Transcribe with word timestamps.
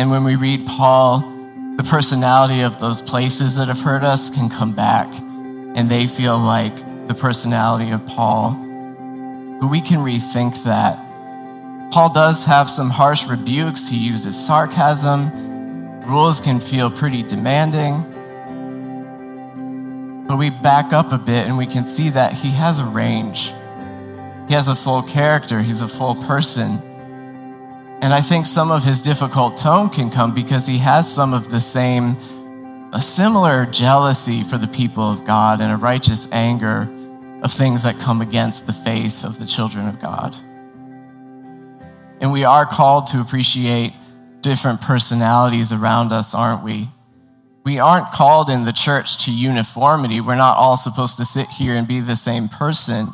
And 0.00 0.10
when 0.10 0.24
we 0.24 0.34
read 0.34 0.66
Paul, 0.66 1.20
the 1.76 1.84
personality 1.84 2.62
of 2.62 2.80
those 2.80 3.02
places 3.02 3.56
that 3.56 3.68
have 3.68 3.82
hurt 3.82 4.02
us 4.02 4.30
can 4.30 4.48
come 4.48 4.72
back, 4.72 5.06
and 5.76 5.90
they 5.90 6.06
feel 6.06 6.38
like 6.38 6.74
the 7.06 7.14
personality 7.14 7.90
of 7.90 8.06
Paul. 8.06 8.52
But 9.60 9.66
we 9.66 9.82
can 9.82 9.98
rethink 9.98 10.64
that. 10.64 10.96
Paul 11.92 12.14
does 12.14 12.46
have 12.46 12.70
some 12.70 12.88
harsh 12.88 13.28
rebukes, 13.28 13.88
he 13.88 13.98
uses 13.98 14.42
sarcasm, 14.42 16.00
rules 16.06 16.40
can 16.40 16.60
feel 16.60 16.90
pretty 16.90 17.22
demanding. 17.22 18.00
But 20.26 20.38
we 20.38 20.48
back 20.48 20.94
up 20.94 21.12
a 21.12 21.18
bit 21.18 21.46
and 21.46 21.58
we 21.58 21.66
can 21.66 21.84
see 21.84 22.08
that 22.08 22.32
he 22.32 22.48
has 22.52 22.80
a 22.80 22.86
range. 22.86 23.52
He 24.48 24.54
has 24.54 24.68
a 24.68 24.74
full 24.74 25.02
character, 25.02 25.60
he's 25.60 25.82
a 25.82 25.88
full 25.88 26.14
person. 26.14 26.89
And 28.02 28.14
I 28.14 28.20
think 28.20 28.46
some 28.46 28.70
of 28.70 28.82
his 28.82 29.02
difficult 29.02 29.58
tone 29.58 29.90
can 29.90 30.10
come 30.10 30.34
because 30.34 30.66
he 30.66 30.78
has 30.78 31.12
some 31.12 31.34
of 31.34 31.50
the 31.50 31.60
same, 31.60 32.16
a 32.94 33.00
similar 33.00 33.66
jealousy 33.66 34.42
for 34.42 34.56
the 34.56 34.68
people 34.68 35.04
of 35.04 35.24
God 35.24 35.60
and 35.60 35.70
a 35.70 35.76
righteous 35.76 36.30
anger 36.32 36.88
of 37.42 37.52
things 37.52 37.82
that 37.82 37.98
come 37.98 38.22
against 38.22 38.66
the 38.66 38.72
faith 38.72 39.22
of 39.22 39.38
the 39.38 39.44
children 39.44 39.86
of 39.86 40.00
God. 40.00 40.34
And 42.22 42.32
we 42.32 42.44
are 42.44 42.64
called 42.64 43.08
to 43.08 43.20
appreciate 43.20 43.92
different 44.40 44.80
personalities 44.80 45.74
around 45.74 46.12
us, 46.12 46.34
aren't 46.34 46.64
we? 46.64 46.88
We 47.64 47.78
aren't 47.78 48.10
called 48.12 48.48
in 48.48 48.64
the 48.64 48.72
church 48.72 49.26
to 49.26 49.32
uniformity. 49.32 50.22
We're 50.22 50.36
not 50.36 50.56
all 50.56 50.78
supposed 50.78 51.18
to 51.18 51.24
sit 51.26 51.48
here 51.48 51.74
and 51.74 51.86
be 51.86 52.00
the 52.00 52.16
same 52.16 52.48
person. 52.48 53.08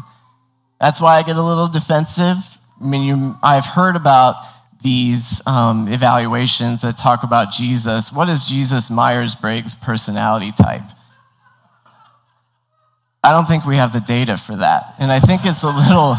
That's 0.80 1.00
why 1.00 1.16
I 1.16 1.22
get 1.22 1.36
a 1.36 1.42
little 1.42 1.66
defensive. 1.66 2.36
I 2.80 2.84
mean, 2.84 3.02
you, 3.02 3.36
I've 3.42 3.66
heard 3.66 3.96
about 3.96 4.36
these 4.86 5.44
um, 5.48 5.88
evaluations 5.88 6.82
that 6.82 6.96
talk 6.96 7.24
about 7.24 7.50
Jesus. 7.50 8.12
What 8.12 8.28
is 8.28 8.46
Jesus 8.46 8.88
Myers 8.88 9.34
Briggs 9.34 9.74
personality 9.74 10.52
type? 10.52 10.88
I 13.24 13.32
don't 13.32 13.46
think 13.46 13.64
we 13.64 13.78
have 13.78 13.92
the 13.92 13.98
data 13.98 14.36
for 14.36 14.54
that. 14.54 14.94
And 15.00 15.10
I 15.10 15.18
think 15.18 15.40
it's 15.44 15.64
a 15.64 15.66
little. 15.66 16.14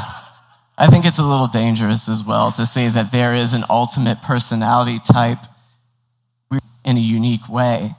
I 0.79 0.87
think 0.87 1.05
it's 1.05 1.17
a 1.17 1.23
little 1.23 1.47
dangerous 1.47 2.09
as 2.09 2.23
well 2.25 2.51
to 2.51 2.65
say 2.65 2.89
that 2.89 3.11
there 3.11 3.33
is 3.33 3.53
an 3.53 3.63
ultimate 3.69 4.21
personality 4.21 4.99
type 4.99 5.39
in 6.83 6.97
a 6.97 6.99
unique 6.99 7.49
way. 7.49 7.89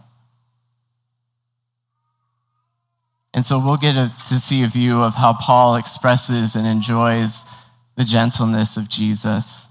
And 3.35 3.45
so 3.45 3.59
we'll 3.59 3.79
get 3.79 3.97
a, 3.97 4.13
to 4.29 4.39
see 4.39 4.63
a 4.63 4.69
view 4.69 5.01
of 5.03 5.15
how 5.15 5.33
Paul 5.33 5.77
expresses 5.77 6.55
and 6.57 6.67
enjoys 6.67 7.51
the 7.97 8.05
gentleness 8.05 8.77
of 8.77 8.89
Jesus. 8.89 9.68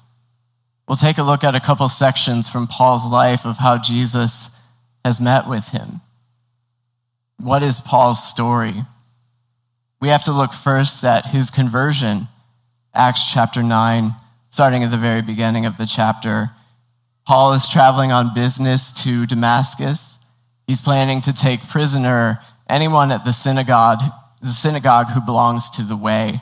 We'll 0.87 0.95
take 0.95 1.17
a 1.17 1.23
look 1.23 1.43
at 1.43 1.55
a 1.55 1.59
couple 1.59 1.87
sections 1.89 2.49
from 2.49 2.67
Paul's 2.67 3.09
life 3.09 3.45
of 3.45 3.57
how 3.57 3.77
Jesus 3.77 4.55
has 5.03 5.19
met 5.19 5.47
with 5.47 5.67
him. 5.69 5.99
What 7.41 7.61
is 7.61 7.81
Paul's 7.81 8.23
story? 8.23 8.73
We 9.99 10.07
have 10.09 10.23
to 10.23 10.31
look 10.31 10.53
first 10.53 11.03
at 11.03 11.25
his 11.25 11.51
conversion, 11.51 12.27
Acts 12.93 13.33
chapter 13.33 13.61
9, 13.61 14.11
starting 14.49 14.83
at 14.83 14.91
the 14.91 14.97
very 14.97 15.21
beginning 15.21 15.65
of 15.65 15.75
the 15.77 15.85
chapter. 15.85 16.49
Paul 17.25 17.53
is 17.53 17.67
traveling 17.67 18.11
on 18.13 18.33
business 18.33 19.03
to 19.03 19.25
Damascus. 19.25 20.19
He's 20.67 20.81
planning 20.81 21.19
to 21.21 21.33
take 21.33 21.67
prisoner 21.67 22.39
anyone 22.69 23.11
at 23.11 23.25
the 23.25 23.33
synagogue, 23.33 24.01
the 24.41 24.47
synagogue 24.47 25.07
who 25.07 25.19
belongs 25.19 25.69
to 25.71 25.83
the 25.83 25.97
way. 25.97 26.39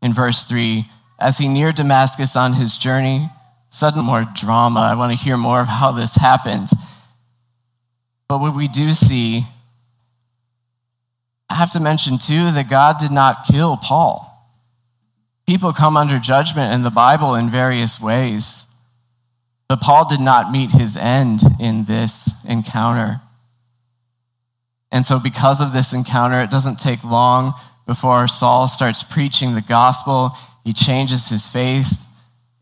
In 0.00 0.12
verse 0.12 0.44
3, 0.44 0.84
as 1.22 1.38
he 1.38 1.48
neared 1.48 1.76
Damascus 1.76 2.36
on 2.36 2.52
his 2.52 2.78
journey, 2.78 3.28
sudden 3.68 4.04
more 4.04 4.26
drama. 4.34 4.80
I 4.80 4.94
want 4.94 5.16
to 5.16 5.24
hear 5.24 5.36
more 5.36 5.60
of 5.60 5.68
how 5.68 5.92
this 5.92 6.16
happened. 6.16 6.68
But 8.28 8.40
what 8.40 8.56
we 8.56 8.68
do 8.68 8.90
see, 8.90 9.42
I 11.48 11.54
have 11.54 11.72
to 11.72 11.80
mention 11.80 12.18
too 12.18 12.50
that 12.50 12.70
God 12.70 12.98
did 12.98 13.10
not 13.10 13.46
kill 13.50 13.76
Paul. 13.76 14.28
People 15.46 15.72
come 15.72 15.96
under 15.96 16.18
judgment 16.18 16.74
in 16.74 16.82
the 16.82 16.90
Bible 16.90 17.34
in 17.34 17.50
various 17.50 18.00
ways. 18.00 18.66
But 19.68 19.80
Paul 19.80 20.08
did 20.08 20.20
not 20.20 20.52
meet 20.52 20.70
his 20.70 20.96
end 20.96 21.40
in 21.60 21.84
this 21.84 22.32
encounter. 22.46 23.20
And 24.90 25.06
so, 25.06 25.18
because 25.18 25.62
of 25.62 25.72
this 25.72 25.94
encounter, 25.94 26.40
it 26.42 26.50
doesn't 26.50 26.78
take 26.78 27.02
long 27.04 27.54
before 27.86 28.28
Saul 28.28 28.68
starts 28.68 29.02
preaching 29.02 29.54
the 29.54 29.62
gospel. 29.62 30.32
He 30.64 30.72
changes 30.72 31.28
his 31.28 31.48
faith 31.48 32.06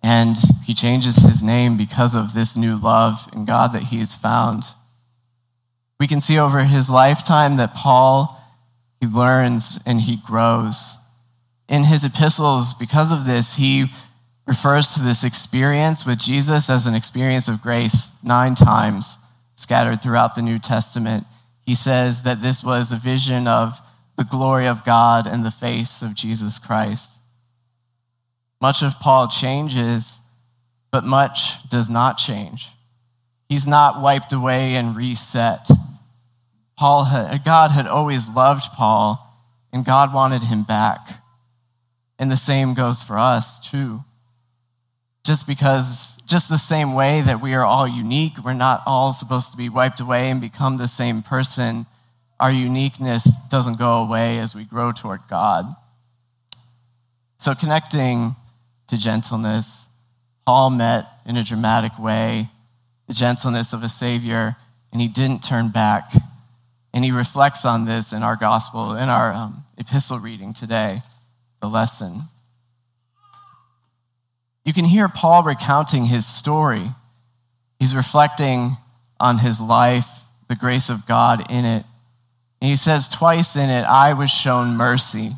and 0.02 0.36
he 0.64 0.74
changes 0.74 1.16
his 1.16 1.42
name 1.42 1.76
because 1.76 2.14
of 2.14 2.32
this 2.32 2.56
new 2.56 2.76
love 2.76 3.28
in 3.34 3.44
God 3.44 3.74
that 3.74 3.82
he 3.82 3.98
has 3.98 4.14
found. 4.14 4.64
We 5.98 6.06
can 6.06 6.20
see 6.20 6.38
over 6.38 6.60
his 6.64 6.88
lifetime 6.88 7.58
that 7.58 7.74
Paul, 7.74 8.38
he 9.00 9.06
learns 9.06 9.80
and 9.86 10.00
he 10.00 10.16
grows. 10.16 10.96
In 11.68 11.84
his 11.84 12.04
epistles, 12.04 12.74
because 12.74 13.12
of 13.12 13.26
this, 13.26 13.54
he 13.54 13.86
refers 14.46 14.94
to 14.94 15.02
this 15.02 15.24
experience 15.24 16.06
with 16.06 16.18
Jesus 16.18 16.70
as 16.70 16.86
an 16.86 16.94
experience 16.94 17.48
of 17.48 17.62
grace 17.62 18.16
nine 18.24 18.54
times 18.54 19.18
scattered 19.54 20.02
throughout 20.02 20.34
the 20.34 20.42
New 20.42 20.58
Testament 20.58 21.24
he 21.70 21.76
says 21.76 22.24
that 22.24 22.42
this 22.42 22.64
was 22.64 22.90
a 22.90 22.96
vision 22.96 23.46
of 23.46 23.80
the 24.16 24.24
glory 24.24 24.66
of 24.66 24.84
God 24.84 25.28
and 25.28 25.44
the 25.44 25.52
face 25.52 26.02
of 26.02 26.14
Jesus 26.14 26.58
Christ. 26.58 27.19
Much 28.60 28.82
of 28.82 28.98
Paul 29.00 29.28
changes, 29.28 30.20
but 30.90 31.04
much 31.04 31.68
does 31.68 31.88
not 31.88 32.18
change. 32.18 32.68
He's 33.48 33.66
not 33.66 34.02
wiped 34.02 34.32
away 34.32 34.76
and 34.76 34.96
reset. 34.96 35.68
Paul 36.76 37.04
had, 37.04 37.44
God 37.44 37.70
had 37.70 37.86
always 37.86 38.28
loved 38.28 38.64
Paul, 38.74 39.18
and 39.72 39.84
God 39.84 40.14
wanted 40.14 40.42
him 40.42 40.62
back. 40.62 41.08
And 42.18 42.30
the 42.30 42.36
same 42.36 42.74
goes 42.74 43.02
for 43.02 43.18
us, 43.18 43.60
too 43.70 44.00
just 45.24 45.46
because, 45.46 46.18
just 46.26 46.48
the 46.48 46.58
same 46.58 46.94
way 46.94 47.20
that 47.20 47.40
we 47.40 47.54
are 47.54 47.64
all 47.64 47.86
unique, 47.86 48.32
we're 48.44 48.54
not 48.54 48.82
all 48.86 49.12
supposed 49.12 49.50
to 49.50 49.56
be 49.56 49.68
wiped 49.68 50.00
away 50.00 50.30
and 50.30 50.40
become 50.40 50.76
the 50.76 50.88
same 50.88 51.22
person. 51.22 51.86
Our 52.38 52.50
uniqueness 52.50 53.36
doesn't 53.48 53.78
go 53.78 54.02
away 54.02 54.38
as 54.38 54.54
we 54.54 54.64
grow 54.64 54.92
toward 54.92 55.20
God. 55.28 55.66
So, 57.36 57.54
connecting 57.54 58.34
to 58.90 58.98
gentleness, 58.98 59.90
Paul 60.46 60.70
met 60.70 61.06
in 61.26 61.36
a 61.36 61.44
dramatic 61.44 61.98
way 61.98 62.48
the 63.08 63.14
gentleness 63.14 63.72
of 63.72 63.82
a 63.82 63.88
Savior, 63.88 64.54
and 64.92 65.00
he 65.00 65.08
didn't 65.08 65.42
turn 65.42 65.70
back. 65.70 66.12
And 66.92 67.04
he 67.04 67.10
reflects 67.10 67.64
on 67.64 67.84
this 67.84 68.12
in 68.12 68.22
our 68.22 68.36
gospel, 68.36 68.94
in 68.94 69.08
our 69.08 69.32
um, 69.32 69.64
epistle 69.78 70.18
reading 70.18 70.54
today, 70.54 70.98
the 71.60 71.68
lesson. 71.68 72.20
You 74.64 74.72
can 74.72 74.84
hear 74.84 75.08
Paul 75.08 75.42
recounting 75.44 76.04
his 76.04 76.26
story. 76.26 76.84
He's 77.78 77.96
reflecting 77.96 78.76
on 79.18 79.38
his 79.38 79.60
life, 79.60 80.08
the 80.48 80.56
grace 80.56 80.88
of 80.88 81.06
God 81.06 81.50
in 81.50 81.64
it. 81.64 81.84
And 82.60 82.70
he 82.70 82.76
says 82.76 83.08
twice 83.08 83.56
in 83.56 83.70
it, 83.70 83.84
I 83.84 84.12
was 84.12 84.30
shown 84.30 84.76
mercy. 84.76 85.30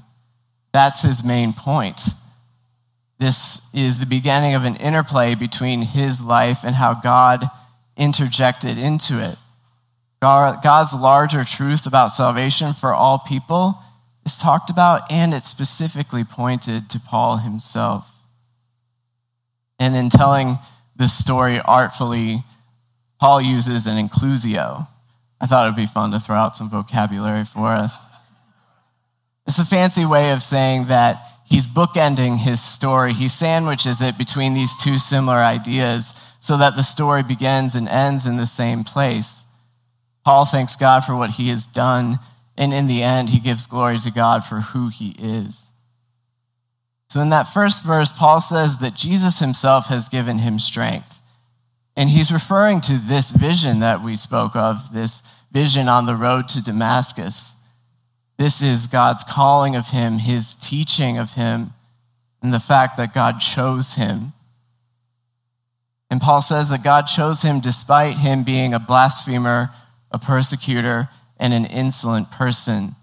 That's 0.73 1.03
his 1.03 1.25
main 1.25 1.53
point. 1.53 2.01
This 3.22 3.62
is 3.72 4.00
the 4.00 4.06
beginning 4.06 4.55
of 4.55 4.65
an 4.65 4.75
interplay 4.75 5.37
between 5.37 5.81
his 5.81 6.21
life 6.21 6.65
and 6.65 6.75
how 6.75 6.94
God 6.94 7.49
interjected 7.97 8.78
into 8.78 9.22
it. 9.22 9.37
God's 10.21 10.93
larger 10.93 11.44
truth 11.44 11.87
about 11.87 12.09
salvation 12.09 12.72
for 12.72 12.93
all 12.93 13.21
people 13.21 13.78
is 14.27 14.38
talked 14.38 14.71
about, 14.71 15.12
and 15.12 15.33
it's 15.34 15.49
specifically 15.49 16.25
pointed 16.25 16.91
to 16.91 16.99
Paul 16.99 17.37
himself. 17.37 18.12
And 19.78 19.95
in 19.95 20.10
telling 20.10 20.59
this 20.97 21.16
story 21.16 21.60
artfully, 21.60 22.42
Paul 23.21 23.41
uses 23.41 23.86
an 23.86 24.04
inclusio. 24.04 24.84
I 25.41 25.47
thought 25.47 25.66
it 25.66 25.71
would 25.71 25.77
be 25.77 25.86
fun 25.86 26.10
to 26.10 26.19
throw 26.19 26.34
out 26.34 26.57
some 26.57 26.71
vocabulary 26.71 27.45
for 27.45 27.69
us. 27.69 28.04
It's 29.47 29.60
a 29.60 29.65
fancy 29.65 30.07
way 30.07 30.33
of 30.33 30.42
saying 30.42 30.86
that 30.86 31.24
he's 31.53 31.66
bookending 31.66 32.39
his 32.39 32.63
story. 32.63 33.13
He 33.13 33.28
sandwiches 33.28 34.01
it 34.01 34.16
between 34.16 34.54
these 34.54 34.75
two 34.78 34.97
similar 34.97 35.37
ideas 35.37 36.15
so 36.41 36.57
that 36.57 36.77
the 36.77 36.83
story 36.83 37.22
begins 37.22 37.77
and 37.77 37.89
ends 37.89 38.27
in 38.27 38.39
the 38.39 38.47
same 38.47 38.84
place. 38.84 39.45
Paul 40.25 40.47
thanks 40.47 40.77
God 40.77 41.04
for 41.04 41.15
what 41.15 41.28
he 41.28 41.51
has 41.51 41.66
done, 41.66 42.19
and 42.57 42.72
in 42.72 42.87
the 42.87 43.03
end, 43.03 43.28
he 43.28 43.39
gives 43.39 43.66
glory 43.66 43.99
to 43.99 44.10
God 44.10 44.45
for 44.45 44.60
who 44.60 44.89
he 44.89 45.15
is. 45.19 45.72
So, 47.10 47.21
in 47.21 47.28
that 47.31 47.53
first 47.53 47.84
verse, 47.84 48.13
Paul 48.13 48.41
says 48.41 48.78
that 48.78 48.95
Jesus 48.95 49.39
himself 49.39 49.87
has 49.89 50.09
given 50.09 50.39
him 50.39 50.59
strength. 50.59 51.21
And 51.97 52.09
he's 52.09 52.33
referring 52.33 52.81
to 52.83 52.95
this 52.95 53.31
vision 53.31 53.81
that 53.81 54.03
we 54.03 54.16
spoke 54.16 54.57
of, 54.57 54.91
this 54.95 55.22
vision 55.53 55.89
on 55.89 56.07
the 56.07 56.16
road 56.16 56.48
to 56.48 56.65
Damascus. 56.65 57.57
This 58.42 58.60
is 58.60 58.89
God's 58.89 59.22
calling 59.22 59.77
of 59.77 59.86
him, 59.86 60.18
his 60.18 60.56
teaching 60.56 61.18
of 61.18 61.30
him, 61.30 61.72
and 62.42 62.53
the 62.53 62.59
fact 62.59 62.97
that 62.97 63.15
God 63.15 63.39
chose 63.39 63.94
him. 63.94 64.33
And 66.10 66.21
Paul 66.21 66.42
says 66.42 66.71
that 66.71 66.83
God 66.83 67.03
chose 67.03 67.41
him 67.41 67.60
despite 67.60 68.16
him 68.16 68.42
being 68.42 68.74
a 68.74 68.80
blasphemer, 68.80 69.71
a 70.10 70.18
persecutor, 70.18 71.09
and 71.39 71.54
an 71.54 71.66
insolent 71.66 72.33
person. 72.33 72.97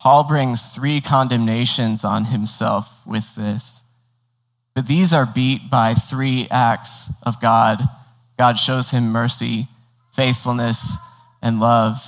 Paul 0.00 0.24
brings 0.24 0.66
three 0.70 1.02
condemnations 1.02 2.02
on 2.02 2.24
himself 2.24 3.06
with 3.06 3.34
this. 3.34 3.84
But 4.74 4.86
these 4.86 5.12
are 5.12 5.26
beat 5.26 5.70
by 5.70 5.92
three 5.92 6.48
acts 6.50 7.12
of 7.22 7.38
God. 7.42 7.82
God 8.38 8.58
shows 8.58 8.90
him 8.90 9.12
mercy, 9.12 9.68
faithfulness, 10.12 10.96
and 11.42 11.60
love. 11.60 12.02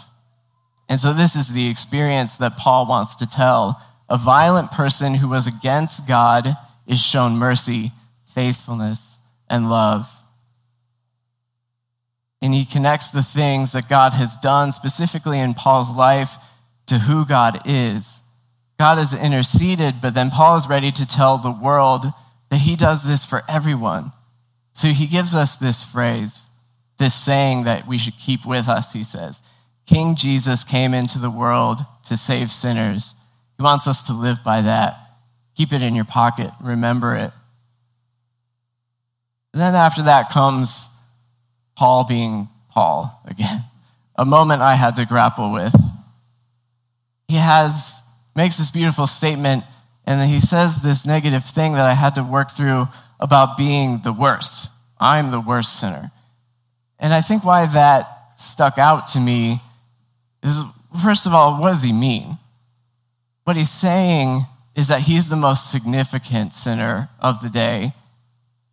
And 0.89 1.01
so, 1.01 1.13
this 1.13 1.37
is 1.37 1.53
the 1.53 1.69
experience 1.69 2.39
that 2.39 2.57
Paul 2.57 2.87
wants 2.87 3.17
to 3.17 3.29
tell. 3.29 3.81
A 4.09 4.19
violent 4.19 4.71
person 4.71 5.15
who 5.15 5.29
was 5.29 5.47
against 5.47 6.07
God 6.07 6.47
is 6.87 7.03
shown 7.03 7.39
mercy, 7.39 7.91
faithfulness, 8.35 9.19
and 9.49 9.71
love. 9.71 10.07
And 12.43 12.53
he 12.53 12.67
connects 12.67 13.11
the 13.11 13.23
things 13.23 13.73
that 13.73 13.89
God 13.89 14.13
has 14.13 14.37
done, 14.37 14.73
specifically 14.73 15.41
in 15.41 15.55
Paul's 15.55 15.97
life, 15.97 16.37
to 16.87 16.99
who 16.99 17.25
God 17.25 17.63
is. 17.65 18.21
God 18.79 18.99
has 18.99 19.15
interceded, 19.15 19.95
but 20.03 20.15
then 20.15 20.31
Paul 20.31 20.57
is 20.57 20.69
ready 20.69 20.93
to 20.93 21.07
tell 21.07 21.39
the 21.39 21.51
world 21.51 22.05
that 22.51 22.61
he 22.61 22.77
does 22.77 23.07
this 23.07 23.25
for 23.25 23.41
everyone. 23.49 24.13
So 24.73 24.89
he 24.89 25.07
gives 25.07 25.35
us 25.35 25.57
this 25.57 25.85
phrase, 25.85 26.51
this 26.99 27.15
saying 27.15 27.65
that 27.65 27.87
we 27.87 27.97
should 27.97 28.19
keep 28.19 28.45
with 28.45 28.69
us, 28.69 28.93
he 28.93 29.05
says. 29.05 29.41
King 29.87 30.17
Jesus 30.17 30.65
came 30.65 30.95
into 30.95 31.19
the 31.19 31.31
world 31.31 31.81
to 32.07 32.17
save 32.17 32.51
sinners. 32.51 33.15
He 33.59 33.63
wants 33.63 33.87
us 33.87 34.07
to 34.07 34.13
live 34.13 34.39
by 34.45 34.63
that. 34.63 34.95
Keep 35.57 35.73
it 35.73 35.83
in 35.83 35.95
your 35.95 36.05
pocket, 36.05 36.51
remember 36.63 37.15
it. 37.15 37.31
And 39.53 39.63
then 39.63 39.75
after 39.75 40.03
that 40.05 40.31
comes 40.31 40.89
Paul 41.77 42.05
being 42.05 42.49
Paul 42.71 43.21
again, 43.27 43.61
a 44.17 44.25
moment 44.25 44.63
I 44.63 44.75
had 44.75 44.97
to 44.97 45.07
grapple 45.07 45.53
with. 45.53 45.75
He 47.29 47.37
has 47.37 48.03
makes 48.37 48.59
this 48.59 48.71
beautiful 48.71 49.07
statement 49.07 49.63
and 50.07 50.21
then 50.21 50.29
he 50.29 50.41
says 50.41 50.83
this 50.83 51.07
negative 51.07 51.45
thing 51.45 51.75
that 51.75 51.87
I 51.87 51.95
had 51.95 52.17
to 52.17 52.23
work 52.23 52.51
through 52.51 52.85
about 53.21 53.57
being 53.57 54.01
the 54.03 54.13
worst. 54.13 54.71
I'm 55.01 55.31
the 55.31 55.41
worst 55.41 55.81
sinner. 55.81 56.11
And 56.99 57.13
I 57.13 57.21
think 57.21 57.45
why 57.45 57.67
that 57.67 58.09
stuck 58.37 58.79
out 58.79 59.09
to 59.09 59.21
me 59.21 59.61
is 60.45 60.63
first 61.03 61.27
of 61.27 61.35
all, 61.35 61.61
what 61.61 61.71
does 61.71 61.83
he 61.83 61.93
mean? 61.93 62.39
What 63.45 63.57
he's 63.57 63.71
saying 63.71 64.43
is 64.77 64.89
that 64.89 65.01
he's 65.01 65.29
the 65.29 65.37
most 65.37 65.71
significant 65.71 66.53
sinner 66.53 67.09
of 67.21 67.41
the 67.43 67.51
day. 67.51 67.93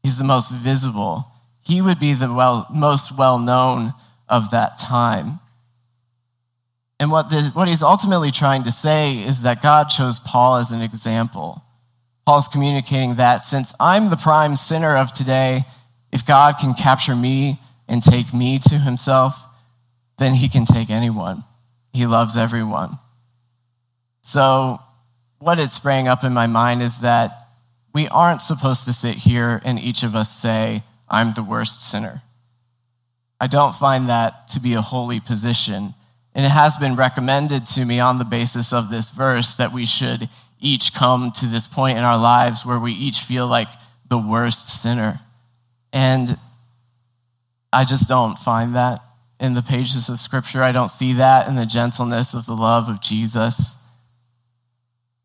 He's 0.03 0.17
the 0.17 0.23
most 0.23 0.51
visible. 0.51 1.25
He 1.63 1.81
would 1.81 1.99
be 1.99 2.13
the 2.13 2.31
well, 2.33 2.67
most 2.73 3.17
well 3.17 3.37
known 3.37 3.93
of 4.29 4.51
that 4.51 4.77
time. 4.77 5.39
And 6.99 7.11
what, 7.11 7.29
this, 7.29 7.53
what 7.55 7.67
he's 7.67 7.83
ultimately 7.83 8.31
trying 8.31 8.63
to 8.63 8.71
say 8.71 9.17
is 9.17 9.41
that 9.41 9.61
God 9.61 9.85
chose 9.85 10.19
Paul 10.19 10.57
as 10.57 10.71
an 10.71 10.81
example. 10.81 11.61
Paul's 12.25 12.47
communicating 12.47 13.15
that 13.15 13.43
since 13.43 13.73
I'm 13.79 14.09
the 14.09 14.17
prime 14.17 14.55
sinner 14.55 14.95
of 14.95 15.11
today, 15.11 15.61
if 16.11 16.25
God 16.25 16.55
can 16.59 16.73
capture 16.73 17.15
me 17.15 17.57
and 17.87 18.01
take 18.01 18.33
me 18.33 18.59
to 18.59 18.75
himself, 18.75 19.43
then 20.17 20.33
he 20.33 20.47
can 20.47 20.65
take 20.65 20.89
anyone. 20.89 21.43
He 21.93 22.05
loves 22.05 22.37
everyone. 22.37 22.91
So, 24.21 24.79
what 25.39 25.59
it 25.59 25.69
sprang 25.71 26.07
up 26.07 26.23
in 26.23 26.33
my 26.33 26.47
mind 26.47 26.81
is 26.81 26.99
that 26.99 27.31
we 27.93 28.07
aren't 28.07 28.41
supposed 28.41 28.85
to 28.85 28.93
sit 28.93 29.15
here 29.15 29.61
and 29.65 29.79
each 29.79 30.03
of 30.03 30.15
us 30.15 30.29
say, 30.29 30.83
I'm 31.09 31.33
the 31.33 31.43
worst 31.43 31.89
sinner. 31.89 32.21
I 33.39 33.47
don't 33.47 33.75
find 33.75 34.09
that 34.09 34.49
to 34.49 34.59
be 34.59 34.75
a 34.75 34.81
holy 34.81 35.19
position. 35.19 35.93
And 36.33 36.45
it 36.45 36.49
has 36.49 36.77
been 36.77 36.95
recommended 36.95 37.65
to 37.67 37.83
me 37.83 37.99
on 37.99 38.19
the 38.19 38.23
basis 38.23 38.71
of 38.71 38.89
this 38.89 39.11
verse 39.11 39.55
that 39.55 39.73
we 39.73 39.85
should 39.85 40.29
each 40.59 40.93
come 40.93 41.31
to 41.31 41.45
this 41.47 41.67
point 41.67 41.97
in 41.97 42.03
our 42.03 42.19
lives 42.19 42.65
where 42.65 42.79
we 42.79 42.93
each 42.93 43.21
feel 43.21 43.47
like 43.47 43.67
the 44.09 44.17
worst 44.17 44.81
sinner. 44.81 45.19
And 45.91 46.37
I 47.73 47.83
just 47.83 48.07
don't 48.07 48.37
find 48.37 48.75
that 48.75 48.99
in 49.41 49.55
the 49.55 49.63
pages 49.63 50.07
of 50.07 50.21
Scripture. 50.21 50.61
I 50.61 50.71
don't 50.71 50.91
see 50.91 51.13
that 51.13 51.47
in 51.47 51.55
the 51.55 51.65
gentleness 51.65 52.35
of 52.35 52.45
the 52.45 52.55
love 52.55 52.87
of 52.87 53.01
Jesus. 53.01 53.75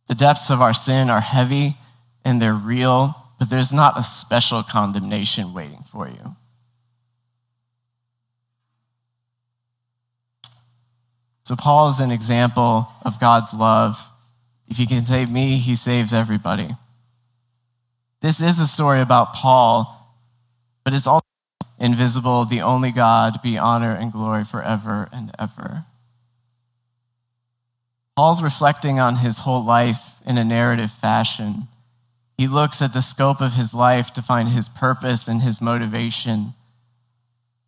The 0.08 0.14
depths 0.14 0.50
of 0.50 0.62
our 0.62 0.72
sin 0.72 1.10
are 1.10 1.20
heavy 1.20 1.76
and 2.24 2.40
they're 2.40 2.54
real, 2.54 3.14
but 3.38 3.50
there's 3.50 3.74
not 3.74 3.98
a 3.98 4.02
special 4.02 4.62
condemnation 4.62 5.52
waiting 5.52 5.82
for 5.92 6.08
you. 6.08 6.34
So, 11.42 11.54
Paul 11.54 11.90
is 11.90 12.00
an 12.00 12.10
example 12.10 12.88
of 13.04 13.20
God's 13.20 13.54
love. 13.54 13.96
If 14.68 14.78
he 14.78 14.86
can 14.86 15.04
save 15.04 15.30
me, 15.30 15.58
he 15.58 15.76
saves 15.76 16.12
everybody. 16.12 16.68
This 18.20 18.40
is 18.40 18.58
a 18.58 18.66
story 18.66 19.00
about 19.00 19.34
Paul, 19.34 19.92
but 20.82 20.94
it's 20.94 21.06
also 21.06 21.22
invisible, 21.78 22.44
the 22.44 22.62
only 22.62 22.90
God, 22.90 23.42
be 23.42 23.58
honor 23.58 23.92
and 23.92 24.12
glory 24.12 24.44
forever 24.44 25.08
and 25.12 25.30
ever. 25.38 25.84
Paul's 28.16 28.42
reflecting 28.42 28.98
on 28.98 29.14
his 29.16 29.38
whole 29.38 29.64
life 29.64 30.14
in 30.26 30.38
a 30.38 30.44
narrative 30.44 30.90
fashion. 30.90 31.68
He 32.38 32.48
looks 32.48 32.80
at 32.80 32.94
the 32.94 33.02
scope 33.02 33.40
of 33.40 33.52
his 33.52 33.74
life 33.74 34.14
to 34.14 34.22
find 34.22 34.48
his 34.48 34.68
purpose 34.68 35.28
and 35.28 35.40
his 35.40 35.60
motivation. 35.60 36.54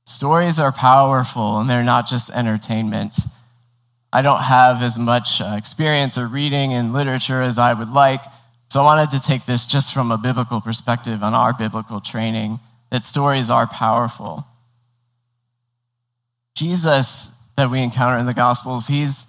Stories 0.05 0.59
are 0.59 0.73
powerful 0.73 1.59
and 1.59 1.69
they're 1.69 1.85
not 1.85 2.07
just 2.07 2.31
entertainment. 2.31 3.17
I 4.11 4.23
don't 4.23 4.43
have 4.43 4.83
as 4.83 4.99
much 4.99 5.43
uh, 5.43 5.55
experience 5.59 6.17
or 6.17 6.27
reading 6.29 6.71
in 6.71 6.95
literature 6.95 7.43
as 7.43 7.59
I 7.59 7.75
would 7.75 7.91
like, 7.91 8.23
so 8.71 8.81
I 8.81 8.85
wanted 8.85 9.11
to 9.11 9.23
take 9.23 9.45
this 9.45 9.67
just 9.67 9.93
from 9.93 10.11
a 10.11 10.19
biblical 10.19 10.63
perspective 10.63 11.23
on 11.23 11.35
our 11.35 11.53
biblical 11.53 12.01
training 12.01 12.59
that 12.91 13.03
stories 13.03 13.51
are 13.51 13.67
powerful. 13.67 14.47
Jesus, 16.55 17.35
that 17.57 17.71
we 17.71 17.83
encounter 17.83 18.19
in 18.19 18.27
the 18.27 18.35
Gospels, 18.35 18.89
he's 18.89 19.27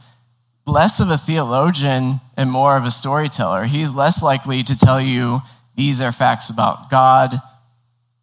less 0.65 1.00
of 1.00 1.09
a 1.09 1.17
theologian 1.17 2.19
and 2.38 2.50
more 2.50 2.77
of 2.77 2.85
a 2.85 2.91
storyteller. 2.91 3.65
He's 3.65 3.94
less 3.94 4.23
likely 4.23 4.63
to 4.63 4.77
tell 4.77 5.01
you 5.01 5.39
these 5.75 6.01
are 6.01 6.11
facts 6.11 6.50
about 6.50 6.89
God, 6.89 7.33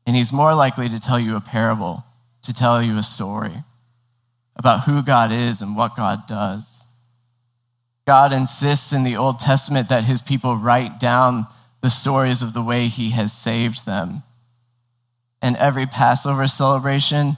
and 0.06 0.15
he's 0.15 0.33
more 0.33 0.55
likely 0.55 0.88
to 0.88 1.00
tell 1.00 1.19
you 1.19 1.37
a 1.37 1.40
parable, 1.40 2.05
to 2.43 2.55
tell 2.55 2.83
you 2.83 2.99
a 2.99 3.02
story 3.02 3.55
about 4.57 4.85
who 4.85 5.02
God 5.02 5.33
is 5.33 5.62
and 5.62 5.76
what 5.76 5.97
God 5.97 6.26
does. 6.26 6.87
God 8.07 8.33
insists 8.33 8.93
in 8.93 9.02
the 9.02 9.16
Old 9.16 9.40
Testament 9.40 9.88
that 9.88 10.05
his 10.05 10.23
people 10.23 10.55
write 10.57 11.00
down 11.00 11.47
the 11.83 11.90
stories 11.90 12.43
of 12.43 12.55
the 12.55 12.62
way 12.62 12.87
he 12.87 13.11
has 13.11 13.33
saved 13.33 13.85
them. 13.85 14.23
And 15.43 15.57
every 15.57 15.87
Passover 15.87 16.47
celebration, 16.49 17.37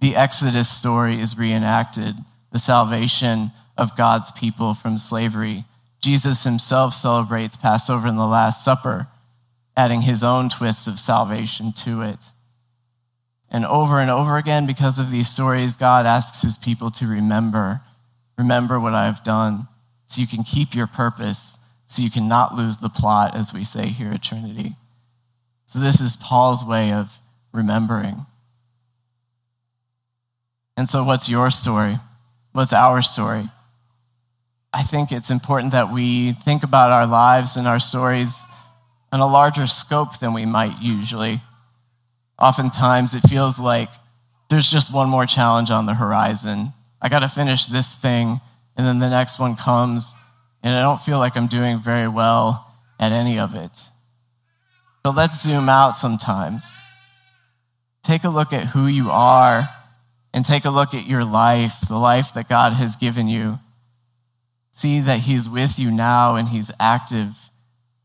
the 0.00 0.16
Exodus 0.16 0.68
story 0.68 1.20
is 1.20 1.38
reenacted, 1.38 2.14
the 2.52 2.58
salvation 2.58 3.50
of 3.76 3.96
God's 3.96 4.32
people 4.32 4.74
from 4.74 4.98
slavery. 4.98 5.64
Jesus 6.00 6.44
himself 6.44 6.94
celebrates 6.94 7.56
Passover 7.56 8.08
in 8.08 8.16
the 8.16 8.26
Last 8.26 8.64
Supper, 8.64 9.06
adding 9.76 10.00
his 10.00 10.24
own 10.24 10.48
twists 10.48 10.86
of 10.86 10.98
salvation 10.98 11.72
to 11.72 12.02
it. 12.02 12.24
And 13.50 13.64
over 13.64 13.98
and 13.98 14.10
over 14.10 14.36
again, 14.36 14.66
because 14.66 14.98
of 14.98 15.10
these 15.10 15.28
stories, 15.28 15.76
God 15.76 16.06
asks 16.06 16.42
his 16.42 16.56
people 16.56 16.90
to 16.92 17.06
remember, 17.06 17.80
remember 18.38 18.78
what 18.78 18.94
I 18.94 19.06
have 19.06 19.24
done, 19.24 19.66
so 20.04 20.20
you 20.20 20.26
can 20.26 20.44
keep 20.44 20.74
your 20.74 20.86
purpose, 20.86 21.58
so 21.86 22.02
you 22.02 22.10
cannot 22.10 22.54
lose 22.54 22.78
the 22.78 22.88
plot, 22.88 23.34
as 23.34 23.52
we 23.52 23.64
say 23.64 23.86
here 23.86 24.12
at 24.12 24.22
Trinity. 24.22 24.76
So, 25.66 25.78
this 25.78 26.00
is 26.00 26.16
Paul's 26.16 26.64
way 26.64 26.92
of 26.92 27.16
remembering. 27.52 28.16
And 30.76 30.88
so, 30.88 31.04
what's 31.04 31.28
your 31.28 31.50
story? 31.50 31.94
What's 32.52 32.72
our 32.72 33.02
story? 33.02 33.44
I 34.72 34.82
think 34.82 35.12
it's 35.12 35.30
important 35.30 35.72
that 35.72 35.92
we 35.92 36.32
think 36.32 36.62
about 36.62 36.90
our 36.90 37.06
lives 37.06 37.56
and 37.56 37.66
our 37.66 37.80
stories 37.80 38.44
in 39.12 39.20
a 39.20 39.26
larger 39.26 39.66
scope 39.66 40.18
than 40.20 40.32
we 40.32 40.46
might 40.46 40.80
usually 40.80 41.40
oftentimes 42.40 43.14
it 43.14 43.28
feels 43.28 43.60
like 43.60 43.90
there's 44.48 44.70
just 44.70 44.92
one 44.92 45.08
more 45.08 45.26
challenge 45.26 45.70
on 45.70 45.86
the 45.86 45.94
horizon. 45.94 46.72
I 47.00 47.08
got 47.08 47.20
to 47.20 47.28
finish 47.28 47.66
this 47.66 47.96
thing, 47.96 48.40
and 48.76 48.86
then 48.86 48.98
the 48.98 49.10
next 49.10 49.38
one 49.38 49.56
comes, 49.56 50.14
and 50.62 50.74
I 50.74 50.82
don't 50.82 51.00
feel 51.00 51.18
like 51.18 51.36
I'm 51.36 51.46
doing 51.46 51.78
very 51.78 52.08
well 52.08 52.74
at 52.98 53.12
any 53.12 53.38
of 53.38 53.54
it. 53.54 53.78
But 55.02 55.16
let's 55.16 55.42
zoom 55.42 55.68
out 55.68 55.96
sometimes. 55.96 56.80
Take 58.02 58.24
a 58.24 58.30
look 58.30 58.52
at 58.52 58.66
who 58.66 58.86
you 58.86 59.08
are 59.10 59.62
and 60.32 60.44
take 60.44 60.64
a 60.64 60.70
look 60.70 60.94
at 60.94 61.06
your 61.06 61.24
life, 61.24 61.80
the 61.88 61.98
life 61.98 62.34
that 62.34 62.48
God 62.48 62.72
has 62.72 62.96
given 62.96 63.28
you. 63.28 63.58
See 64.70 65.00
that 65.00 65.20
He's 65.20 65.50
with 65.50 65.78
you 65.78 65.90
now 65.90 66.36
and 66.36 66.48
He's 66.48 66.70
active. 66.80 67.36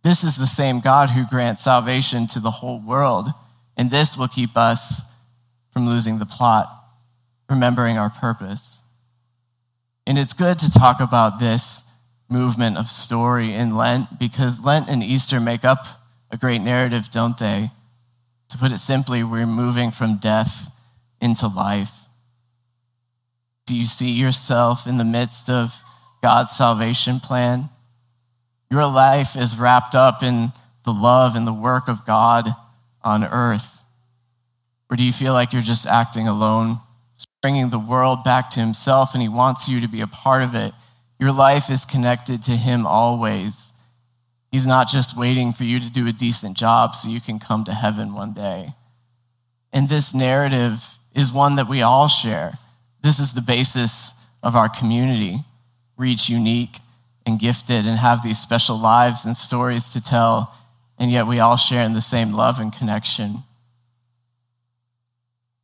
This 0.04 0.24
is 0.24 0.36
the 0.36 0.46
same 0.46 0.80
God 0.80 1.10
who 1.10 1.25
grants 1.25 1.64
salvation 1.64 2.28
to 2.28 2.40
the 2.40 2.52
whole 2.52 2.82
world. 2.82 3.28
And 3.78 3.90
this 3.90 4.18
will 4.18 4.28
keep 4.28 4.58
us 4.58 5.02
from 5.72 5.88
losing 5.88 6.20
the 6.20 6.25
plot, 6.25 6.68
remembering 7.50 7.98
our 7.98 8.10
purpose. 8.10 8.84
And 10.08 10.18
it's 10.18 10.34
good 10.34 10.60
to 10.60 10.72
talk 10.72 11.00
about 11.02 11.40
this 11.40 11.84
movement 12.30 12.78
of 12.78 12.90
story 12.90 13.54
in 13.54 13.75
Lent 13.75 14.20
because 14.20 14.64
Lent 14.64 14.90
and 14.90 15.04
Easter 15.04 15.40
make 15.40 15.66
up 15.66 15.86
a 16.32 16.38
great 16.38 16.62
narrative, 16.62 17.10
don't 17.12 17.38
they? 17.38 17.70
To 18.50 18.58
put 18.58 18.72
it 18.72 18.78
simply, 18.78 19.24
we're 19.24 19.46
moving 19.46 19.92
from 19.92 20.18
death 20.18 20.70
into 21.20 21.48
life. 21.48 21.94
Do 23.66 23.75
you 23.75 23.86
see 23.86 24.12
yourself 24.12 24.88
in 24.88 24.98
the 24.98 25.04
midst 25.04 25.50
of 25.50 25.74
God's 26.22 26.52
salvation 26.52 27.20
plan? 27.20 27.70
Your 28.70 28.86
life 28.86 29.36
is 29.36 29.60
wrapped 29.60 29.96
up 29.96 30.22
in 30.22 30.52
the 30.84 30.94
love 30.94 31.36
and 31.36 31.48
the 31.48 31.54
work 31.54 31.88
of 31.88 32.06
God 32.06 32.48
on 33.04 33.24
earth. 33.24 33.84
Or 34.90 34.98
do 34.98 35.04
you 35.04 35.12
feel 35.12 35.34
like 35.34 35.54
you're 35.54 35.62
just 35.62 35.88
acting 35.88 36.28
alone, 36.28 36.78
bringing 37.42 37.70
the 37.70 37.80
world 37.80 38.24
back 38.24 38.52
to 38.52 38.60
Himself, 38.60 39.14
and 39.14 39.22
He 39.22 39.30
wants 39.30 39.68
you 39.68 39.82
to 39.82 39.88
be 39.88 40.02
a 40.02 40.08
part 40.08 40.44
of 40.44 40.54
it? 40.56 40.74
Your 41.20 41.32
life 41.32 41.70
is 41.70 41.86
connected 41.86 42.44
to 42.44 42.52
Him 42.52 42.86
always. 42.86 43.74
He's 44.52 44.66
not 44.66 44.88
just 44.88 45.18
waiting 45.18 45.54
for 45.54 45.64
you 45.64 45.80
to 45.80 45.90
do 45.90 46.08
a 46.08 46.12
decent 46.12 46.56
job 46.58 46.96
so 46.96 47.10
you 47.10 47.20
can 47.20 47.40
come 47.40 47.66
to 47.66 47.74
heaven 47.74 48.14
one 48.14 48.34
day. 48.34 48.74
And 49.74 49.90
this 49.90 50.16
narrative 50.16 50.82
is 51.14 51.34
one 51.34 51.58
that 51.58 51.68
we 51.68 51.82
all 51.82 52.08
share. 52.08 52.54
This 53.02 53.20
is 53.20 53.34
the 53.34 53.42
basis 53.42 54.14
of 54.42 54.56
our 54.56 54.70
community. 54.70 55.38
We're 55.98 56.06
each 56.06 56.30
unique 56.30 56.78
and 57.25 57.40
gifted 57.40 57.86
and 57.86 57.98
have 57.98 58.24
these 58.24 58.40
special 58.40 58.80
lives 58.80 59.25
and 59.25 59.36
stories 59.36 59.94
to 59.94 60.04
tell, 60.04 60.56
and 60.98 61.12
yet 61.12 61.28
we 61.28 61.40
all 61.40 61.58
share 61.58 61.84
in 61.84 61.94
the 61.94 62.02
same 62.02 62.32
love 62.32 62.60
and 62.60 62.72
connection. 62.72 63.38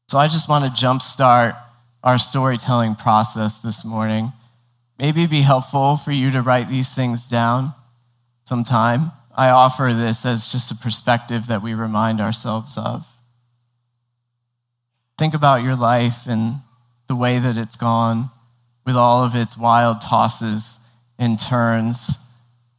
So 0.09 0.17
I 0.17 0.27
just 0.27 0.49
want 0.49 0.65
to 0.65 0.85
jumpstart 0.85 1.57
our 2.03 2.17
storytelling 2.17 2.95
process 2.95 3.61
this 3.61 3.85
morning. 3.85 4.33
Maybe 4.99 5.21
it'd 5.21 5.31
be 5.31 5.41
helpful 5.41 5.97
for 5.97 6.11
you 6.11 6.31
to 6.31 6.41
write 6.41 6.67
these 6.67 6.93
things 6.93 7.27
down 7.27 7.73
sometime. 8.43 9.11
I 9.35 9.49
offer 9.49 9.91
this 9.93 10.25
as 10.25 10.45
just 10.45 10.71
a 10.71 10.75
perspective 10.75 11.47
that 11.47 11.61
we 11.61 11.73
remind 11.73 12.19
ourselves 12.19 12.77
of. 12.77 13.07
Think 15.17 15.33
about 15.33 15.63
your 15.63 15.75
life 15.75 16.27
and 16.27 16.55
the 17.07 17.15
way 17.15 17.39
that 17.39 17.57
it's 17.57 17.75
gone 17.75 18.29
with 18.85 18.95
all 18.95 19.23
of 19.23 19.35
its 19.35 19.57
wild 19.57 20.01
tosses 20.01 20.79
and 21.19 21.39
turns, 21.39 22.17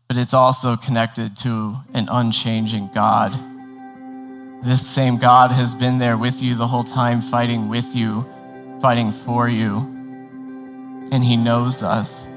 but 0.08 0.16
it's 0.18 0.34
also 0.34 0.76
connected 0.76 1.36
to 1.38 1.76
an 1.94 2.08
unchanging 2.10 2.90
God. 2.92 3.30
This 4.62 4.86
same 4.86 5.18
God 5.18 5.50
has 5.52 5.74
been 5.74 5.98
there 5.98 6.18
with 6.18 6.42
you 6.42 6.54
the 6.54 6.66
whole 6.66 6.82
time, 6.82 7.20
fighting 7.20 7.68
with 7.68 7.94
you, 7.94 8.28
fighting 8.80 9.12
for 9.12 9.48
you, 9.48 9.78
and 11.12 11.22
He 11.22 11.36
knows 11.36 11.82
us. 11.82 12.28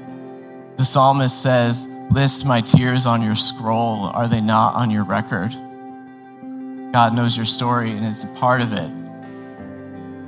The 0.76 0.84
psalmist 0.84 1.42
says, 1.42 1.88
List 2.10 2.46
my 2.46 2.60
tears 2.60 3.06
on 3.06 3.22
your 3.22 3.34
scroll. 3.34 4.06
Are 4.06 4.28
they 4.28 4.40
not 4.40 4.74
on 4.74 4.90
your 4.90 5.04
record? 5.04 5.52
God 6.92 7.14
knows 7.14 7.36
your 7.36 7.46
story 7.46 7.90
and 7.90 8.06
is 8.06 8.24
a 8.24 8.28
part 8.38 8.60
of 8.62 8.72
it. 8.72 8.90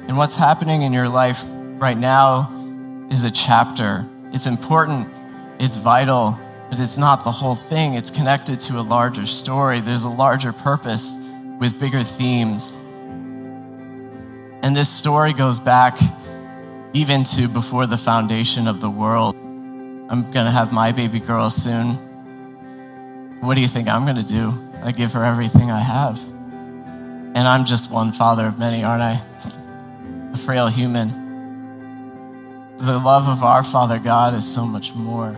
And 0.09 0.17
what's 0.17 0.37
happening 0.37 0.83
in 0.83 0.93
your 0.93 1.09
life 1.09 1.43
right 1.81 1.97
now 1.97 2.51
is 3.11 3.25
a 3.25 3.31
chapter. 3.31 4.05
It's 4.33 4.47
important, 4.47 5.09
it's 5.59 5.79
vital, 5.79 6.39
but 6.69 6.81
it's 6.81 6.99
not 6.99 7.25
the 7.25 7.33
whole 7.33 7.55
thing. 7.55 7.95
It's 7.95 8.11
connected 8.11 8.61
to 8.61 8.79
a 8.79 8.83
larger 8.83 9.25
story. 9.25 9.81
There's 9.81 10.05
a 10.05 10.11
larger 10.11 10.53
purpose 10.53 11.17
with 11.59 11.79
bigger 11.81 12.03
themes. 12.03 12.77
And 14.63 14.77
this 14.77 14.91
story 14.91 15.33
goes 15.33 15.59
back 15.59 15.97
even 16.93 17.25
to 17.25 17.49
before 17.49 17.87
the 17.87 17.97
foundation 17.97 18.67
of 18.67 18.81
the 18.81 18.91
world. 18.91 19.37
I'm 20.11 20.23
going 20.23 20.47
to 20.47 20.51
have 20.51 20.73
my 20.73 20.93
baby 20.93 21.21
girl 21.21 21.51
soon. 21.51 21.97
What 23.41 23.55
do 23.55 23.61
you 23.61 23.69
think 23.69 23.89
I'm 23.89 24.05
going 24.05 24.17
to 24.17 24.23
do? 24.23 24.53
I 24.83 24.91
give 24.93 25.13
her 25.13 25.23
everything 25.23 25.71
I 25.71 25.81
have. 25.81 26.19
And 27.35 27.39
I'm 27.39 27.65
just 27.65 27.91
one 27.91 28.13
father 28.13 28.47
of 28.47 28.59
many, 28.59 28.83
aren't 28.83 29.03
I? 29.03 29.21
A 30.33 30.37
frail 30.37 30.67
human. 30.69 31.11
The 32.79 32.99
love 32.99 33.29
of 33.29 33.43
our 33.43 33.63
Father 33.63 33.99
God 33.99 34.35
is 34.35 34.47
so 34.47 34.65
much 34.65 34.95
more. 34.95 35.33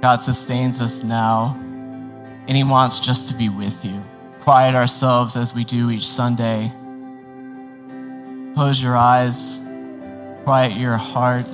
God 0.00 0.20
sustains 0.20 0.80
us 0.80 1.04
now, 1.04 1.54
and 2.48 2.50
He 2.50 2.64
wants 2.64 2.98
just 2.98 3.28
to 3.28 3.34
be 3.34 3.48
with 3.48 3.84
you. 3.84 4.02
Quiet 4.40 4.74
ourselves 4.74 5.36
as 5.36 5.54
we 5.54 5.62
do 5.62 5.90
each 5.90 6.06
Sunday. 6.06 6.72
Close 8.54 8.82
your 8.82 8.96
eyes, 8.96 9.60
quiet 10.44 10.72
your 10.76 10.96
heart. 10.96 11.46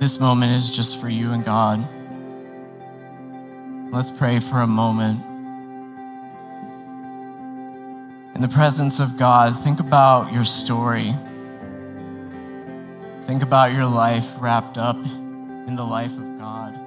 This 0.00 0.18
moment 0.18 0.52
is 0.52 0.70
just 0.70 0.98
for 0.98 1.10
you 1.10 1.32
and 1.32 1.44
God. 1.44 1.86
Let's 3.92 4.10
pray 4.10 4.38
for 4.38 4.62
a 4.62 4.66
moment. 4.66 5.22
In 8.34 8.40
the 8.40 8.48
presence 8.48 9.00
of 9.00 9.18
God, 9.18 9.54
think 9.54 9.78
about 9.78 10.32
your 10.32 10.44
story. 10.44 11.12
Think 13.24 13.42
about 13.42 13.74
your 13.74 13.84
life 13.84 14.36
wrapped 14.40 14.78
up 14.78 14.96
in 14.96 15.76
the 15.76 15.84
life 15.84 16.16
of 16.16 16.38
God. 16.38 16.79